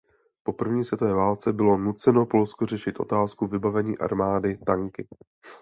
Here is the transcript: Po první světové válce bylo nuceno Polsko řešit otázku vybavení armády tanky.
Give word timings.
Po 0.43 0.53
první 0.53 0.85
světové 0.85 1.13
válce 1.13 1.53
bylo 1.53 1.77
nuceno 1.77 2.25
Polsko 2.25 2.65
řešit 2.65 2.99
otázku 2.99 3.47
vybavení 3.47 3.97
armády 3.97 4.57
tanky. 4.57 5.07